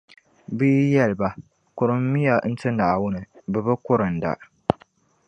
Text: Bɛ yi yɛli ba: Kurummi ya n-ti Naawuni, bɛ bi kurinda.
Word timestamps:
Bɛ 0.55 0.65
yi 0.75 0.83
yɛli 0.93 1.15
ba: 1.21 1.29
Kurummi 1.75 2.19
ya 2.27 2.35
n-ti 2.51 2.67
Naawuni, 2.77 3.21
bɛ 3.51 3.59
bi 3.65 3.73
kurinda. 3.85 4.31